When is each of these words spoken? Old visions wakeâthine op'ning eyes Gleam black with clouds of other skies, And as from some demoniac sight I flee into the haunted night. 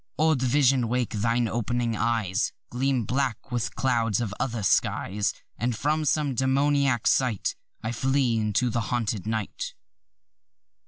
Old 0.17 0.41
visions 0.41 0.85
wakeâthine 0.85 1.47
op'ning 1.47 1.95
eyes 1.95 2.53
Gleam 2.71 3.05
black 3.05 3.51
with 3.51 3.75
clouds 3.75 4.19
of 4.19 4.33
other 4.39 4.63
skies, 4.63 5.31
And 5.59 5.75
as 5.75 5.79
from 5.79 6.05
some 6.05 6.33
demoniac 6.33 7.05
sight 7.05 7.55
I 7.83 7.91
flee 7.91 8.39
into 8.39 8.71
the 8.71 8.81
haunted 8.81 9.27
night. 9.27 9.75